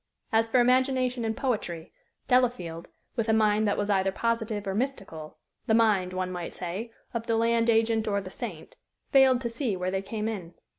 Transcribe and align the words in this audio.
As 0.31 0.49
for 0.49 0.59
imagination 0.59 1.23
and 1.23 1.37
poetry, 1.37 1.93
Delafield, 2.27 2.87
with 3.15 3.29
a 3.29 3.33
mind 3.33 3.67
that 3.67 3.77
was 3.77 3.87
either 3.91 4.11
positive 4.11 4.65
or 4.65 4.73
mystical 4.73 5.37
the 5.67 5.75
mind, 5.75 6.11
one 6.11 6.31
might 6.31 6.53
say, 6.53 6.91
of 7.13 7.27
the 7.27 7.35
land 7.35 7.69
agent 7.69 8.07
or 8.07 8.19
the 8.19 8.31
saint 8.31 8.77
failed 9.11 9.41
to 9.41 9.47
see 9.49 9.75
where 9.77 9.91
they 9.91 10.01
came 10.01 10.27
in. 10.27 10.55